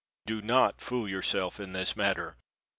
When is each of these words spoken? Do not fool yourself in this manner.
Do 0.25 0.41
not 0.41 0.81
fool 0.81 1.07
yourself 1.07 1.59
in 1.59 1.73
this 1.73 1.95
manner. 1.95 2.35